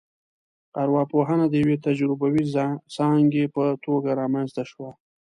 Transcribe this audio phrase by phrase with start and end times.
[0.81, 2.43] ارواپوهنه د یوې تجربوي
[2.97, 4.91] ځانګې په توګه رامنځته شوه